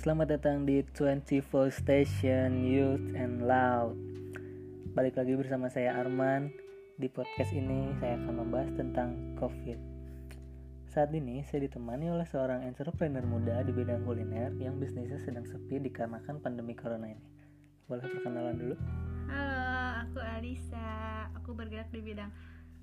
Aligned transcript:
Selamat 0.00 0.32
datang 0.32 0.64
di 0.64 0.80
24 0.96 1.44
Station 1.68 2.64
Youth 2.64 3.12
and 3.12 3.44
Loud 3.44 4.00
Balik 4.96 5.20
lagi 5.20 5.36
bersama 5.36 5.68
saya 5.68 5.92
Arman 5.92 6.48
Di 6.96 7.12
podcast 7.12 7.52
ini 7.52 7.92
saya 8.00 8.16
akan 8.16 8.32
membahas 8.40 8.72
tentang 8.80 9.36
COVID 9.36 9.76
Saat 10.88 11.12
ini 11.12 11.44
saya 11.44 11.68
ditemani 11.68 12.08
oleh 12.16 12.24
seorang 12.24 12.64
entrepreneur 12.64 13.20
muda 13.28 13.60
di 13.60 13.76
bidang 13.76 14.00
kuliner 14.08 14.56
Yang 14.56 14.88
bisnisnya 14.88 15.20
sedang 15.20 15.44
sepi 15.44 15.76
dikarenakan 15.84 16.40
pandemi 16.40 16.72
corona 16.72 17.12
ini 17.12 17.24
Boleh 17.84 18.00
perkenalan 18.00 18.56
dulu? 18.56 18.80
Halo, 19.28 19.60
aku 20.08 20.16
Alisa. 20.24 21.28
Aku 21.44 21.52
bergerak 21.52 21.92
di 21.92 22.00
bidang 22.00 22.32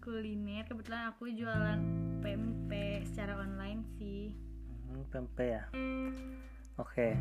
kuliner. 0.06 0.70
Kebetulan 0.70 1.10
aku 1.10 1.34
jualan 1.34 1.82
pempek 2.22 3.10
secara 3.10 3.42
online 3.42 3.82
sih. 3.98 4.38
Hmm, 4.86 5.02
pempek 5.10 5.50
ya 5.50 5.64
Oke. 6.78 7.18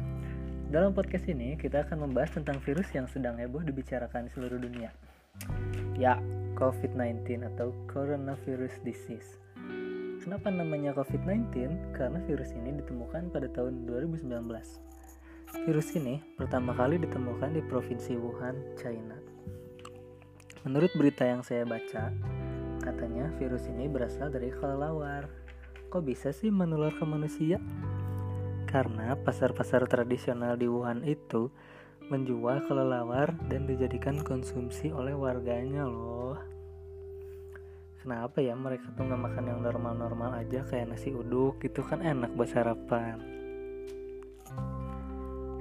Dalam 0.69 0.93
podcast 0.93 1.25
ini 1.33 1.57
kita 1.57 1.89
akan 1.89 2.05
membahas 2.05 2.37
tentang 2.37 2.61
virus 2.61 2.93
yang 2.93 3.09
sedang 3.09 3.41
heboh 3.41 3.65
dibicarakan 3.65 4.29
di 4.29 4.31
seluruh 4.37 4.61
dunia. 4.61 4.93
Ya, 5.97 6.21
COVID-19 6.61 7.41
atau 7.41 7.73
Coronavirus 7.89 8.85
Disease. 8.85 9.41
Kenapa 10.21 10.53
namanya 10.53 10.93
COVID-19? 10.93 11.73
Karena 11.97 12.21
virus 12.29 12.53
ini 12.53 12.85
ditemukan 12.85 13.33
pada 13.33 13.49
tahun 13.49 13.89
2019 13.89 14.29
Virus 15.65 15.89
ini 15.97 16.21
pertama 16.37 16.77
kali 16.77 17.01
ditemukan 17.01 17.57
di 17.57 17.65
provinsi 17.65 18.13
Wuhan, 18.21 18.77
China. 18.77 19.17
Menurut 20.69 20.93
berita 21.01 21.25
yang 21.25 21.41
saya 21.41 21.65
baca, 21.65 22.13
katanya 22.85 23.33
virus 23.41 23.65
ini 23.73 23.89
berasal 23.89 24.29
dari 24.29 24.53
kelelawar. 24.53 25.31
Kok 25.89 26.03
bisa 26.05 26.35
sih 26.35 26.53
menular 26.53 26.93
ke 26.93 27.07
manusia? 27.09 27.57
Karena 28.77 29.17
pasar-pasar 29.17 29.89
tradisional 29.89 30.61
di 30.61 30.69
Wuhan 30.69 31.01
itu 31.09 31.49
menjual 32.13 32.69
kelelawar 32.69 33.33
dan 33.49 33.65
dijadikan 33.65 34.21
konsumsi 34.21 34.93
oleh 34.93 35.17
warganya 35.17 35.89
loh. 35.89 36.37
Kenapa 38.05 38.45
ya 38.45 38.53
mereka 38.53 38.93
tuh 38.93 39.09
nggak 39.09 39.23
makan 39.33 39.45
yang 39.49 39.65
normal-normal 39.65 40.45
aja 40.45 40.61
kayak 40.69 40.93
nasi 40.93 41.09
uduk 41.09 41.57
gitu 41.65 41.81
kan 41.89 42.05
enak 42.05 42.37
buat 42.37 42.53
sarapan. 42.53 43.17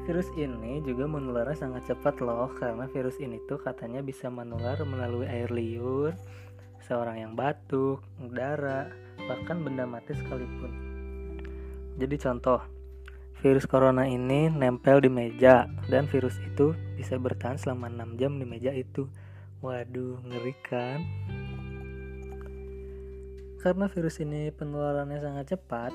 Virus 0.04 0.28
ini 0.36 0.84
juga 0.84 1.08
menularnya 1.08 1.56
sangat 1.56 1.88
cepat 1.88 2.20
loh 2.20 2.52
karena 2.60 2.84
virus 2.92 3.16
ini 3.24 3.40
tuh 3.48 3.64
katanya 3.64 4.04
bisa 4.04 4.28
menular 4.28 4.76
melalui 4.84 5.24
air 5.32 5.56
liur, 5.56 6.12
seorang 6.84 7.24
yang 7.24 7.32
batuk, 7.32 8.04
udara, 8.20 8.92
bahkan 9.24 9.64
benda 9.64 9.88
mati 9.88 10.12
sekalipun. 10.12 10.84
Jadi 11.96 12.20
contoh, 12.20 12.75
virus 13.46 13.70
corona 13.70 14.10
ini 14.10 14.50
nempel 14.50 15.06
di 15.06 15.06
meja 15.06 15.70
dan 15.86 16.10
virus 16.10 16.34
itu 16.42 16.74
bisa 16.98 17.14
bertahan 17.22 17.62
selama 17.62 17.94
6 17.94 18.18
jam 18.18 18.42
di 18.42 18.46
meja 18.50 18.74
itu. 18.74 19.06
Waduh, 19.62 20.18
ngeri 20.26 20.58
kan? 20.66 21.06
Karena 23.62 23.86
virus 23.86 24.18
ini 24.18 24.50
penularannya 24.50 25.22
sangat 25.22 25.54
cepat, 25.54 25.94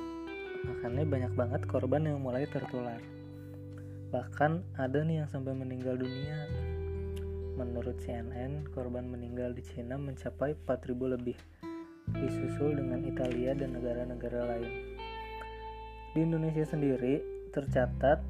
makanya 0.62 1.02
banyak 1.02 1.32
banget 1.34 1.62
korban 1.66 2.06
yang 2.06 2.22
mulai 2.22 2.46
tertular. 2.46 3.02
Bahkan 4.14 4.78
ada 4.78 5.02
nih 5.02 5.26
yang 5.26 5.28
sampai 5.34 5.50
meninggal 5.50 5.98
dunia. 5.98 6.46
Menurut 7.58 7.98
CNN, 7.98 8.62
korban 8.70 9.10
meninggal 9.10 9.58
di 9.58 9.66
Cina 9.66 9.98
mencapai 9.98 10.54
4000 10.54 11.18
lebih, 11.18 11.34
disusul 12.14 12.78
dengan 12.78 13.02
Italia 13.10 13.58
dan 13.58 13.74
negara-negara 13.74 14.54
lain. 14.54 14.94
Di 16.14 16.22
Indonesia 16.22 16.62
sendiri 16.62 17.39
tercatat 17.50 18.22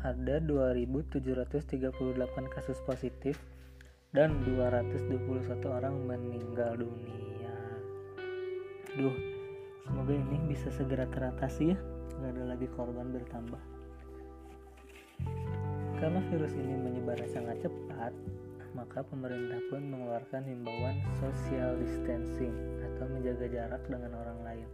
ada 0.00 0.36
2.738 0.40 1.92
kasus 2.52 2.78
positif 2.84 3.36
dan 4.16 4.40
221 4.44 5.60
orang 5.66 5.94
meninggal 6.08 6.78
dunia. 6.78 7.56
Duh, 8.96 9.16
semoga 9.84 10.12
ini 10.16 10.36
bisa 10.48 10.72
segera 10.72 11.04
teratasi 11.10 11.74
ya, 11.74 11.78
nggak 12.16 12.32
ada 12.32 12.44
lagi 12.56 12.66
korban 12.72 13.12
bertambah. 13.12 13.62
Karena 15.96 16.20
virus 16.28 16.52
ini 16.56 16.76
menyebarnya 16.76 17.28
sangat 17.28 17.64
cepat, 17.64 18.12
maka 18.76 19.00
pemerintah 19.04 19.60
pun 19.72 19.84
mengeluarkan 19.88 20.44
himbauan 20.44 20.96
social 21.16 21.76
distancing 21.80 22.52
atau 22.84 23.08
menjaga 23.08 23.48
jarak 23.48 23.82
dengan 23.88 24.12
orang 24.16 24.38
lain. 24.44 24.68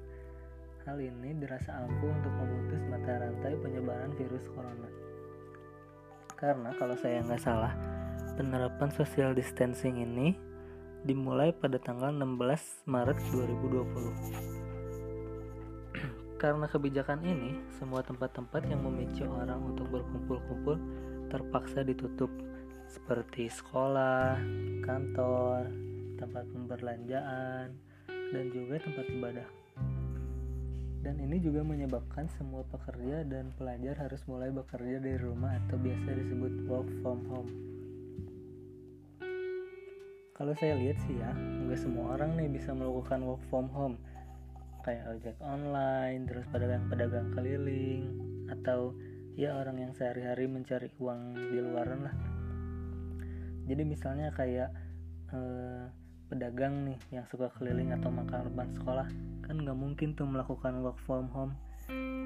Hal 0.82 0.98
ini 0.98 1.30
dirasa 1.38 1.78
ampuh 1.78 2.10
untuk 2.10 2.34
memutus 2.42 2.82
mata 2.90 3.22
rantai 3.22 3.54
penyebaran 3.54 4.10
virus 4.18 4.50
corona. 4.50 4.90
Karena 6.34 6.74
kalau 6.74 6.98
saya 6.98 7.22
nggak 7.22 7.38
salah, 7.38 7.70
penerapan 8.34 8.90
social 8.90 9.30
distancing 9.30 10.02
ini 10.02 10.34
dimulai 11.06 11.54
pada 11.54 11.78
tanggal 11.78 12.10
16 12.10 12.90
Maret 12.90 13.14
2020. 13.30 15.94
Karena 16.42 16.66
kebijakan 16.66 17.30
ini, 17.30 17.62
semua 17.78 18.02
tempat-tempat 18.02 18.66
yang 18.66 18.82
memicu 18.82 19.22
orang 19.22 19.62
untuk 19.62 19.86
berkumpul-kumpul 19.86 20.82
terpaksa 21.30 21.86
ditutup, 21.86 22.34
seperti 22.90 23.46
sekolah, 23.46 24.34
kantor, 24.82 25.70
tempat 26.18 26.42
pemberlanjaan, 26.50 27.70
dan 28.34 28.44
juga 28.50 28.82
tempat 28.82 29.06
ibadah 29.06 29.61
dan 31.02 31.18
ini 31.18 31.42
juga 31.42 31.66
menyebabkan 31.66 32.30
semua 32.38 32.62
pekerja 32.70 33.26
dan 33.26 33.50
pelajar 33.58 33.98
harus 34.06 34.22
mulai 34.30 34.54
bekerja 34.54 35.02
dari 35.02 35.18
rumah 35.18 35.58
atau 35.66 35.74
biasa 35.74 36.08
disebut 36.14 36.52
work 36.70 36.88
from 37.02 37.20
home. 37.26 37.50
Kalau 40.38 40.54
saya 40.58 40.78
lihat 40.78 40.98
sih 41.06 41.18
ya, 41.18 41.34
nggak 41.34 41.78
semua 41.78 42.14
orang 42.14 42.38
nih 42.38 42.48
bisa 42.50 42.70
melakukan 42.70 43.20
work 43.26 43.42
from 43.50 43.66
home, 43.74 43.98
kayak 44.86 45.06
ojek 45.10 45.36
online, 45.42 46.24
terus 46.30 46.46
pedagang-pedagang 46.54 47.34
keliling, 47.34 48.02
atau 48.50 48.94
ya 49.34 49.58
orang 49.58 49.82
yang 49.82 49.92
sehari-hari 49.98 50.46
mencari 50.46 50.88
uang 51.02 51.34
di 51.34 51.58
luaran 51.58 52.00
lah. 52.06 52.16
Jadi 53.66 53.82
misalnya 53.86 54.30
kayak 54.34 54.70
eh, 55.34 55.84
pedagang 56.30 56.88
nih 56.88 56.98
yang 57.12 57.26
suka 57.28 57.52
keliling 57.58 57.92
atau 57.92 58.08
makan 58.08 58.48
urban 58.48 58.70
sekolah 58.72 59.08
kan 59.42 59.58
nggak 59.58 59.74
mungkin 59.74 60.14
tuh 60.14 60.26
melakukan 60.26 60.80
work 60.80 60.98
from 61.02 61.26
home. 61.34 61.54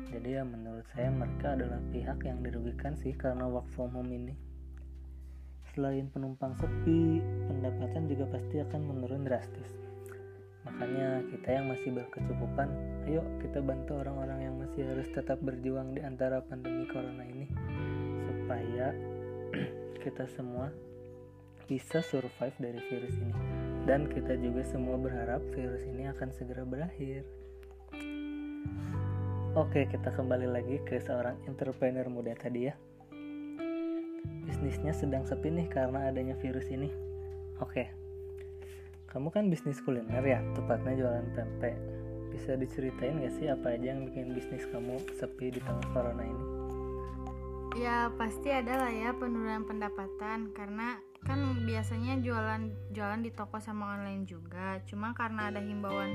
Jadi 0.07 0.39
ya 0.39 0.45
menurut 0.45 0.87
saya 0.93 1.11
mereka 1.11 1.57
adalah 1.57 1.81
pihak 1.91 2.23
yang 2.23 2.39
dirugikan 2.45 2.95
sih 2.95 3.17
karena 3.17 3.49
work 3.49 3.67
from 3.73 3.91
home 3.97 4.13
ini. 4.13 4.37
Selain 5.73 6.09
penumpang 6.13 6.57
sepi 6.57 7.21
pendapatan 7.49 8.09
juga 8.09 8.29
pasti 8.31 8.61
akan 8.61 8.81
menurun 8.85 9.25
drastis. 9.25 9.71
Makanya 10.69 11.25
kita 11.31 11.49
yang 11.57 11.67
masih 11.73 11.91
berkecukupan 11.95 12.69
ayo 13.07 13.23
kita 13.39 13.63
bantu 13.63 14.03
orang-orang 14.03 14.51
yang 14.51 14.55
masih 14.59 14.83
harus 14.83 15.07
tetap 15.15 15.39
berjuang 15.39 15.95
di 15.95 16.03
antara 16.03 16.43
pandemi 16.43 16.85
corona 16.91 17.23
ini 17.23 17.47
supaya 18.27 18.91
kita 20.03 20.27
semua 20.27 20.75
bisa 21.71 22.03
survive 22.03 22.57
dari 22.59 22.81
virus 22.91 23.15
ini 23.15 23.66
dan 23.87 24.11
kita 24.11 24.35
juga 24.35 24.67
semua 24.67 24.99
berharap 24.99 25.39
virus 25.55 25.87
ini 25.87 26.11
akan 26.11 26.35
segera 26.35 26.67
berakhir. 26.67 27.23
Oke 29.55 29.89
kita 29.89 30.13
kembali 30.13 30.51
lagi 30.51 30.83
ke 30.85 30.99
seorang 30.99 31.39
entrepreneur 31.47 32.05
muda 32.11 32.35
tadi 32.35 32.67
ya. 32.67 32.75
Bisnisnya 34.45 34.91
sedang 34.91 35.23
sepi 35.23 35.55
nih 35.55 35.71
karena 35.71 36.11
adanya 36.11 36.35
virus 36.43 36.67
ini. 36.69 36.91
Oke 37.63 37.89
Kamu 39.07 39.33
kan 39.33 39.49
bisnis 39.49 39.81
kuliner 39.81 40.21
ya, 40.21 40.45
tepatnya 40.53 40.93
jualan 40.93 41.27
pempek. 41.33 41.73
Bisa 42.29 42.53
diceritain 42.53 43.23
gak 43.23 43.33
sih 43.39 43.49
apa 43.49 43.73
aja 43.73 43.97
yang 43.97 44.05
bikin 44.05 44.37
bisnis 44.37 44.69
kamu 44.69 45.01
sepi 45.17 45.57
di 45.57 45.61
tengah 45.63 45.89
corona 45.95 46.21
ini? 46.21 46.45
Ya 47.81 48.13
pasti 48.19 48.53
ada 48.53 48.77
lah 48.77 48.93
ya 48.93 49.17
penurunan 49.17 49.65
pendapatan 49.65 50.53
karena 50.53 51.01
kan 51.27 51.67
biasanya 51.67 52.23
jualan 52.23 52.71
jualan 52.95 53.21
di 53.21 53.35
toko 53.35 53.59
sama 53.59 53.99
online 53.99 54.25
juga. 54.25 54.79
Cuma 54.87 55.11
karena 55.13 55.51
ada 55.51 55.59
himbauan 55.59 56.15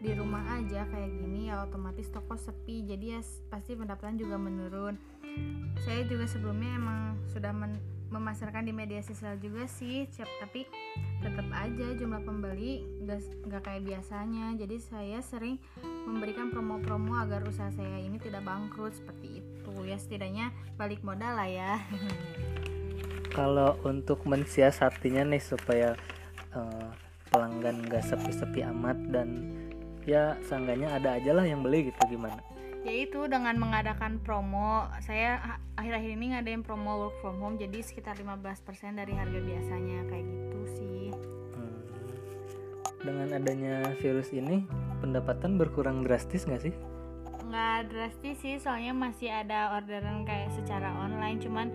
di 0.00 0.10
rumah 0.16 0.42
aja 0.56 0.88
kayak 0.88 1.10
gini 1.20 1.52
ya 1.52 1.68
otomatis 1.68 2.08
toko 2.08 2.34
sepi. 2.34 2.88
Jadi 2.88 3.14
ya 3.14 3.20
pasti 3.52 3.76
pendapatan 3.76 4.16
juga 4.16 4.40
menurun. 4.40 4.96
Saya 5.84 6.02
juga 6.08 6.24
sebelumnya 6.24 6.74
emang 6.80 7.00
sudah 7.28 7.52
men 7.52 7.76
memasarkan 8.08 8.64
di 8.64 8.72
media 8.72 9.04
sosial 9.04 9.36
juga 9.36 9.68
sih 9.68 10.08
cep 10.08 10.24
tapi 10.40 10.64
tetap 11.20 11.44
aja 11.52 11.92
jumlah 11.92 12.24
pembeli 12.24 12.80
gak, 13.04 13.20
gak 13.52 13.62
kayak 13.68 13.84
biasanya. 13.84 14.56
Jadi 14.56 14.80
saya 14.80 15.20
sering 15.20 15.60
memberikan 16.08 16.48
promo-promo 16.48 17.20
agar 17.20 17.44
usaha 17.44 17.68
saya 17.68 18.00
ini 18.00 18.16
tidak 18.16 18.48
bangkrut 18.48 18.96
seperti 18.96 19.44
itu. 19.44 19.74
Ya 19.84 20.00
setidaknya 20.00 20.56
balik 20.80 21.04
modal 21.04 21.36
lah 21.36 21.48
ya 21.52 21.76
kalau 23.32 23.76
untuk 23.84 24.24
mensiasatinya 24.24 25.24
nih 25.28 25.42
supaya 25.42 25.94
uh, 26.56 26.90
pelanggan 27.28 27.84
gak 27.88 28.04
sepi-sepi 28.08 28.64
amat 28.72 28.98
dan 29.12 29.52
ya 30.08 30.36
seenggaknya 30.48 30.88
ada 30.96 31.20
aja 31.20 31.36
lah 31.36 31.44
yang 31.44 31.60
beli 31.60 31.92
gitu 31.92 32.00
gimana 32.08 32.40
yaitu 32.86 33.28
dengan 33.28 33.58
mengadakan 33.60 34.22
promo 34.24 34.88
saya 35.04 35.60
akhir-akhir 35.76 36.10
ini 36.14 36.26
ngadain 36.32 36.62
promo 36.64 37.08
work 37.08 37.16
from 37.20 37.36
home 37.42 37.60
jadi 37.60 37.84
sekitar 37.84 38.16
15% 38.16 38.96
dari 38.96 39.12
harga 39.12 39.38
biasanya 39.44 39.98
kayak 40.08 40.24
gitu 40.24 40.60
sih 40.78 41.04
Hmm. 41.58 41.82
Dengan 43.02 43.34
adanya 43.34 43.94
virus 43.98 44.30
ini, 44.30 44.62
pendapatan 45.02 45.58
berkurang 45.58 46.06
drastis 46.06 46.46
nggak 46.46 46.70
sih? 46.70 46.74
nggak 47.48 47.88
drastis 47.88 48.36
sih 48.44 48.60
soalnya 48.60 48.92
masih 48.92 49.32
ada 49.32 49.72
orderan 49.80 50.28
kayak 50.28 50.52
secara 50.52 50.92
online 51.00 51.40
cuman 51.40 51.72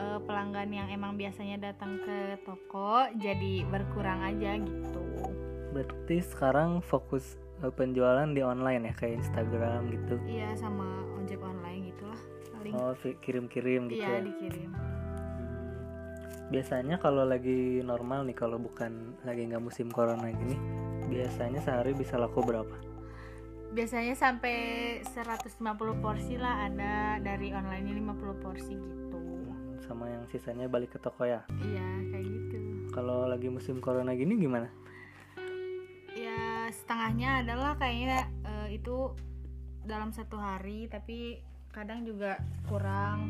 eh, 0.00 0.18
pelanggan 0.24 0.72
yang 0.72 0.88
emang 0.88 1.14
biasanya 1.14 1.60
datang 1.60 2.00
ke 2.00 2.16
toko 2.42 3.04
jadi 3.20 3.68
berkurang 3.68 4.24
aja 4.24 4.56
gitu 4.56 5.04
Berarti 5.70 6.18
sekarang 6.18 6.80
fokus 6.80 7.36
eh, 7.60 7.70
penjualan 7.70 8.26
di 8.26 8.40
online 8.42 8.90
ya, 8.90 8.94
kayak 8.96 9.20
Instagram 9.20 9.92
gitu. 9.92 10.16
iya 10.24 10.56
sama 10.56 10.82
ojek 11.14 11.38
online 11.38 11.92
gitulah 11.92 12.20
paling 12.50 12.72
Oh, 12.72 12.92
kirim-kirim 12.96 13.86
gitu 13.86 14.00
iya 14.00 14.18
ya. 14.18 14.24
dikirim 14.24 14.70
Biasanya 16.50 16.98
kalau 16.98 17.22
lagi 17.22 17.78
normal 17.80 18.26
nih, 18.26 18.34
kalau 18.34 18.58
bukan 18.58 19.14
lagi 19.22 19.46
nggak 19.46 19.62
musim 19.62 19.86
corona 19.86 20.34
gini, 20.34 20.58
biasanya 21.06 21.62
sehari 21.62 21.94
bisa 21.94 22.18
laku 22.18 22.42
berapa? 22.42 22.74
biasanya 23.70 24.18
sampai 24.18 24.56
150 25.06 25.62
porsi 26.02 26.34
lah 26.34 26.66
ada 26.66 27.22
dari 27.22 27.54
online 27.54 28.02
50 28.02 28.42
porsi 28.42 28.74
gitu 28.74 29.09
Sama 29.90 30.06
yang 30.06 30.22
sisanya 30.24 30.70
balik 30.70 30.94
ke 30.94 30.98
toko 30.98 31.26
ya. 31.26 31.42
iya 31.60 31.82
kayak 32.06 32.22
gitu 32.22 32.58
Kalau 32.90 33.26
lagi 33.26 33.50
musim 33.50 33.82
corona 33.82 34.14
gini 34.14 34.38
gimana? 34.38 34.70
ya 36.12 36.38
setengahnya 36.70 37.42
adalah 37.42 37.74
kayaknya 37.74 38.22
eh, 38.44 38.68
itu 38.72 39.10
dalam 39.82 40.10
satu 40.10 40.36
hari 40.36 40.86
tapi 40.86 41.42
kadang 41.70 42.02
juga 42.02 42.38
kurang 42.66 43.26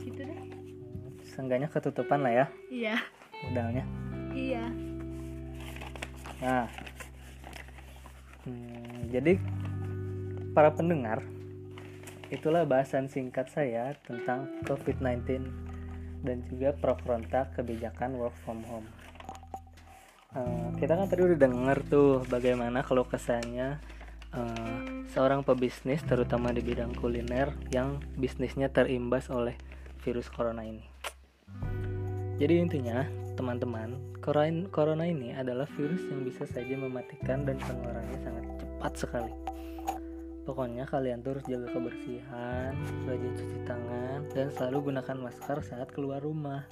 gitu 0.00 0.22
deh 0.22 0.42
Seenggaknya 1.24 1.68
ketutupan 1.68 2.18
lah 2.18 2.32
ya 2.32 2.46
iya 2.68 2.96
modalnya. 3.44 3.84
iya 4.32 4.66
Nah, 6.38 6.70
hmm, 8.42 9.10
jadi 9.10 9.34
para 10.52 10.70
pendengar, 10.70 11.18
itulah 12.28 12.68
bahasan 12.68 13.08
singkat 13.08 13.48
saya 13.48 13.96
tentang 14.04 14.48
COVID-19 14.68 15.48
dan 16.22 16.44
juga 16.50 16.74
pro 16.76 16.98
kontra 17.00 17.48
kebijakan 17.54 18.18
work 18.18 18.36
from 18.44 18.60
home. 18.68 18.88
Eh, 20.36 20.68
kita 20.76 20.92
kan 20.92 21.08
tadi 21.08 21.24
udah 21.24 21.38
denger 21.40 21.78
tuh 21.88 22.20
bagaimana 22.28 22.84
kalau 22.84 23.08
kesannya 23.08 23.80
eh, 24.36 24.80
seorang 25.08 25.40
pebisnis 25.40 26.04
terutama 26.04 26.52
di 26.52 26.60
bidang 26.60 26.92
kuliner 26.92 27.56
yang 27.72 27.96
bisnisnya 28.20 28.68
terimbas 28.68 29.32
oleh 29.32 29.56
virus 30.04 30.28
corona 30.28 30.62
ini. 30.68 30.84
Jadi 32.38 32.54
intinya, 32.54 33.02
teman-teman, 33.34 33.98
corona 34.70 35.04
ini 35.10 35.34
adalah 35.34 35.66
virus 35.74 36.06
yang 36.06 36.22
bisa 36.22 36.46
saja 36.46 36.78
mematikan 36.78 37.42
dan 37.42 37.58
penularannya 37.58 38.18
sangat 38.22 38.44
cepat 38.62 38.92
sekali. 38.94 39.47
Pokoknya 40.48 40.88
kalian 40.88 41.20
tuh 41.20 41.36
harus 41.36 41.44
jaga 41.44 41.68
kebersihan, 41.68 42.72
rajin 43.04 43.32
cuci 43.36 43.58
tangan, 43.68 44.24
dan 44.32 44.48
selalu 44.56 44.88
gunakan 44.88 45.16
masker 45.28 45.60
saat 45.60 45.92
keluar 45.92 46.24
rumah. 46.24 46.64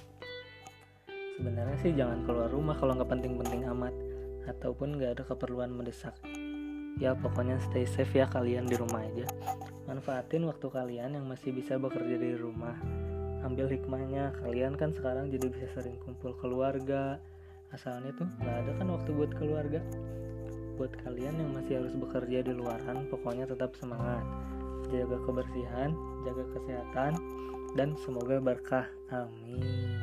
Sebenarnya 1.37 1.77
sih 1.77 1.93
jangan 1.93 2.25
keluar 2.25 2.49
rumah 2.49 2.73
kalau 2.73 2.97
nggak 2.97 3.13
penting-penting 3.13 3.69
amat, 3.69 3.93
ataupun 4.49 4.97
nggak 4.97 5.21
ada 5.21 5.23
keperluan 5.29 5.69
mendesak. 5.69 6.17
Ya 6.97 7.13
pokoknya 7.13 7.61
stay 7.69 7.85
safe 7.85 8.17
ya 8.17 8.25
kalian 8.25 8.65
di 8.65 8.73
rumah 8.73 9.05
aja. 9.05 9.29
Manfaatin 9.85 10.49
waktu 10.49 10.73
kalian 10.73 11.13
yang 11.13 11.29
masih 11.29 11.53
bisa 11.53 11.77
bekerja 11.77 12.17
dari 12.17 12.33
rumah 12.33 12.73
ambil 13.47 13.71
hikmahnya 13.71 14.35
kalian 14.43 14.75
kan 14.75 14.91
sekarang 14.91 15.31
jadi 15.31 15.47
bisa 15.47 15.67
sering 15.71 15.95
kumpul 16.03 16.35
keluarga 16.35 17.15
asalnya 17.71 18.11
tuh 18.19 18.27
nggak 18.43 18.55
ada 18.65 18.71
kan 18.75 18.87
waktu 18.91 19.09
buat 19.15 19.31
keluarga 19.39 19.79
buat 20.77 20.93
kalian 21.01 21.41
yang 21.41 21.51
masih 21.57 21.81
harus 21.81 21.93
bekerja 21.97 22.45
di 22.45 22.53
luaran 22.53 23.09
pokoknya 23.09 23.49
tetap 23.49 23.73
semangat. 23.75 24.23
Jaga 24.87 25.19
kebersihan 25.25 25.91
jaga 26.23 26.43
kesehatan 26.55 27.11
dan 27.75 27.97
semoga 28.05 28.39
berkah. 28.39 28.87
Amin. 29.11 29.99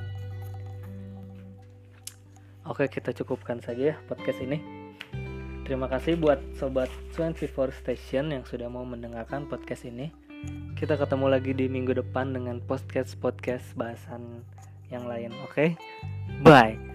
Oke 2.64 2.88
kita 2.88 3.14
cukupkan 3.14 3.62
saja 3.62 3.94
ya 3.94 3.96
podcast 4.10 4.40
ini. 4.42 4.60
Terima 5.64 5.88
kasih 5.88 6.20
buat 6.20 6.40
sobat 6.60 6.92
24 7.16 7.72
station 7.72 8.28
yang 8.36 8.44
sudah 8.44 8.68
mau 8.68 8.84
mendengarkan 8.84 9.48
podcast 9.48 9.88
ini. 9.88 10.12
Kita 10.76 11.00
ketemu 11.00 11.32
lagi 11.32 11.56
di 11.56 11.72
minggu 11.72 11.96
depan 12.04 12.36
dengan 12.36 12.60
podcast 12.60 13.16
podcast 13.16 13.72
bahasan 13.72 14.44
yang 14.92 15.08
lain. 15.08 15.32
Oke, 15.48 15.72
bye. 16.44 16.93